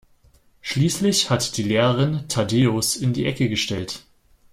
[0.61, 4.03] Schließlich hat die Lehrerin Thaddäus in die Ecke gestellt.